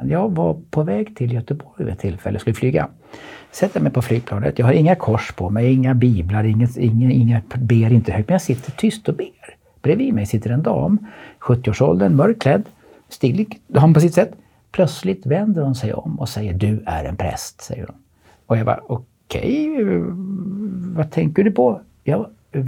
Jag 0.03 0.35
var 0.35 0.57
på 0.69 0.83
väg 0.83 1.15
till 1.15 1.33
Göteborg 1.33 1.83
vid 1.83 1.89
ett 1.89 1.99
tillfälle, 1.99 2.35
och 2.35 2.41
skulle 2.41 2.53
flyga. 2.53 2.87
Sätter 3.51 3.79
mig 3.79 3.91
på 3.91 4.01
flygplanet, 4.01 4.59
jag 4.59 4.65
har 4.65 4.73
inga 4.73 4.95
kors 4.95 5.31
på 5.31 5.49
mig, 5.49 5.73
inga 5.73 5.93
biblar, 5.93 6.43
inget, 6.43 6.77
inga, 6.77 7.11
inga 7.11 7.41
ber 7.55 7.93
inte 7.93 8.11
högt, 8.11 8.29
men 8.29 8.33
jag 8.33 8.41
sitter 8.41 8.71
tyst 8.71 9.09
och 9.09 9.15
ber. 9.15 9.55
Bredvid 9.81 10.13
mig 10.13 10.25
sitter 10.25 10.49
en 10.49 10.63
dam, 10.63 10.97
70-årsåldern, 11.39 12.15
mörkklädd, 12.15 12.63
stilig 13.09 13.59
dam 13.67 13.93
på 13.93 13.99
sitt 13.99 14.13
sätt. 14.13 14.31
Plötsligt 14.71 15.25
vänder 15.25 15.61
hon 15.61 15.75
sig 15.75 15.93
om 15.93 16.19
och 16.19 16.29
säger 16.29 16.53
du 16.53 16.83
är 16.85 17.05
en 17.05 17.15
präst, 17.15 17.61
säger 17.61 17.85
hon. 17.87 17.95
Och 18.45 18.57
jag 18.57 18.65
bara 18.65 18.79
okej, 18.87 19.71
okay, 19.71 19.85
vad 20.95 21.11
tänker 21.11 21.43
du 21.43 21.51
på? 21.51 21.81
Jag, 22.03 22.25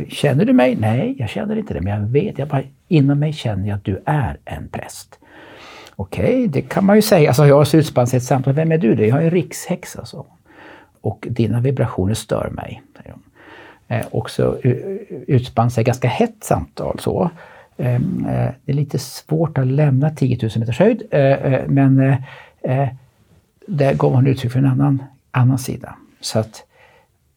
känner 0.07 0.45
du 0.45 0.53
mig? 0.53 0.75
Nej, 0.75 1.15
jag 1.19 1.29
känner 1.29 1.55
inte 1.55 1.73
det, 1.73 1.81
men 1.81 1.93
jag 1.93 2.07
vet, 2.07 2.39
jag 2.39 2.47
bara, 2.47 2.63
inom 2.87 3.19
mig 3.19 3.33
känner 3.33 3.67
jag 3.67 3.75
att 3.75 3.83
du 3.83 4.01
är 4.05 4.37
en 4.45 4.67
präst. 4.67 5.19
Okej, 6.01 6.23
okay, 6.23 6.47
det 6.47 6.61
kan 6.61 6.85
man 6.85 6.95
ju 6.95 7.01
säga. 7.01 7.29
Alltså, 7.29 7.45
jag 7.45 7.55
har 7.55 7.75
utspann 7.75 8.07
ett 8.13 8.23
samtal. 8.23 8.53
Vem 8.53 8.71
är 8.71 8.77
du? 8.77 8.95
Det? 8.95 9.07
Jag 9.07 9.25
är 9.25 9.31
rikshäxa, 9.31 9.91
så. 9.91 9.99
Alltså. 9.99 10.25
Och 11.01 11.27
dina 11.29 11.61
vibrationer 11.61 12.13
stör 12.13 12.49
mig. 12.49 12.81
Säger 12.97 13.11
hon. 13.11 13.23
Eh, 13.87 14.05
och 14.11 14.29
så 14.29 14.57
utspann 15.27 15.71
sig 15.71 15.83
ganska 15.83 16.07
hett 16.07 16.43
samtal. 16.43 16.99
Så. 16.99 17.29
Ehm, 17.77 18.25
eh, 18.29 18.49
det 18.65 18.71
är 18.71 18.75
lite 18.75 18.99
svårt 18.99 19.57
att 19.57 19.67
lämna 19.67 20.09
10 20.09 20.37
000 20.41 20.51
meters 20.55 20.79
höjd, 20.79 21.03
eh, 21.11 21.21
eh 21.21 21.67
men 21.67 21.99
eh, 21.99 22.17
eh, 22.61 22.89
där 23.67 23.93
gav 23.93 24.13
hon 24.13 24.27
uttryck 24.27 24.51
för 24.51 24.59
en 24.59 24.65
annan, 24.65 25.03
annan 25.31 25.59
sida. 25.59 25.95
Så 26.21 26.39
att 26.39 26.63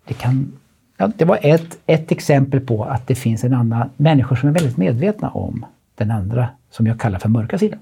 det 0.04 0.14
kan 0.14 0.52
Ja, 0.96 1.10
det 1.16 1.24
var 1.24 1.38
ett, 1.42 1.78
ett 1.86 2.12
exempel 2.12 2.60
på 2.60 2.84
att 2.84 3.06
det 3.06 3.14
finns 3.14 3.44
en 3.44 3.54
annan, 3.54 3.90
människor 3.96 4.36
som 4.36 4.48
är 4.48 4.52
väldigt 4.52 4.76
medvetna 4.76 5.30
om 5.30 5.66
den 5.94 6.10
andra, 6.10 6.48
som 6.70 6.86
jag 6.86 7.00
kallar 7.00 7.18
för 7.18 7.28
mörka 7.28 7.58
sidan. 7.58 7.78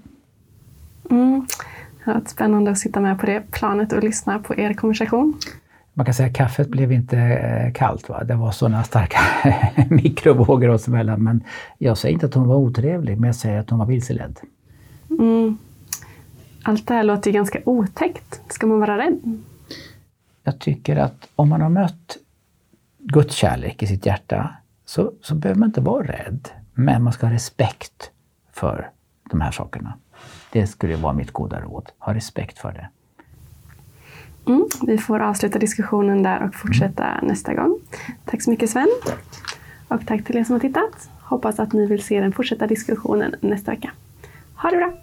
Mm. 1.11 1.47
Det 2.05 2.11
har 2.11 2.15
varit 2.15 2.29
spännande 2.29 2.71
att 2.71 2.79
sitta 2.79 3.01
med 3.01 3.19
på 3.19 3.27
det 3.27 3.51
planet 3.51 3.93
och 3.93 4.03
lyssna 4.03 4.39
på 4.39 4.55
er 4.59 4.75
konversation. 4.75 5.39
Man 5.95 6.07
kan 6.07 6.15
säga 6.15 6.29
att 6.29 6.35
kaffet 6.35 6.69
blev 6.69 6.93
inte 6.93 7.19
eh, 7.19 7.73
kallt. 7.73 8.09
Va? 8.09 8.25
Det 8.25 8.35
var 8.35 8.51
sådana 8.53 8.85
starka 8.85 9.19
mikrovågor 9.91 10.69
oss 10.69 10.89
emellan. 10.89 11.23
Men 11.23 11.45
jag 11.79 11.99
säger 11.99 12.13
inte 12.13 12.27
att 12.27 12.35
hon 12.35 12.49
var 12.49 12.57
otrevlig, 12.57 13.21
men 13.21 13.27
jag 13.29 13.37
säger 13.37 13.59
att 13.59 13.71
hon 13.71 13.79
var 13.79 13.87
vilseledd. 13.87 14.41
Mm. 15.11 15.59
Allt 16.63 16.87
det 16.87 16.95
här 16.95 17.05
låter 17.05 17.31
ju 17.31 17.35
ganska 17.35 17.59
otäckt. 17.65 18.41
Ska 18.49 18.67
man 18.67 18.81
vara 18.81 18.99
rädd? 18.99 19.41
Jag 20.45 20.59
tycker 20.59 20.97
att 20.97 21.29
om 21.37 21.49
man 21.49 21.61
har 21.61 21.69
mött 21.69 22.17
Guds 22.99 23.35
kärlek 23.35 23.83
i 23.83 23.87
sitt 23.87 24.07
hjärta 24.07 24.51
så, 24.85 25.13
så 25.23 25.35
behöver 25.35 25.59
man 25.59 25.69
inte 25.69 25.81
vara 25.81 26.07
rädd. 26.07 26.49
Men 26.75 27.03
man 27.03 27.13
ska 27.13 27.27
ha 27.27 27.35
respekt 27.35 28.11
för 28.53 28.91
de 29.31 29.41
här 29.41 29.51
sakerna. 29.51 29.99
Det 30.53 30.67
skulle 30.67 30.97
vara 30.97 31.13
mitt 31.13 31.31
goda 31.31 31.61
råd. 31.61 31.91
Ha 31.99 32.15
respekt 32.15 32.59
för 32.59 32.73
det. 32.73 32.89
Mm, 34.47 34.69
vi 34.87 34.99
får 34.99 35.21
avsluta 35.21 35.59
diskussionen 35.59 36.23
där 36.23 36.43
och 36.43 36.55
fortsätta 36.55 37.05
mm. 37.05 37.27
nästa 37.27 37.55
gång. 37.55 37.79
Tack 38.25 38.43
så 38.43 38.51
mycket 38.51 38.71
Sven. 38.71 38.89
Och 39.89 40.07
tack 40.07 40.25
till 40.25 40.37
er 40.37 40.45
som 40.45 40.53
har 40.53 40.61
tittat. 40.61 41.11
Hoppas 41.21 41.61
att 41.61 41.73
ni 41.73 41.87
vill 41.87 42.03
se 42.03 42.21
den 42.21 42.33
fortsatta 42.33 42.67
diskussionen 42.67 43.35
nästa 43.41 43.71
vecka. 43.71 43.91
Ha 44.55 44.71
det 44.71 44.77
bra! 44.77 45.02